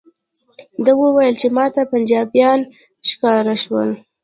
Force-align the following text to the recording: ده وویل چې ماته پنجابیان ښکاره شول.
ده 0.83 0.91
وویل 1.01 1.35
چې 1.41 1.47
ماته 1.57 1.81
پنجابیان 1.91 2.59
ښکاره 3.09 3.55
شول. 3.63 3.89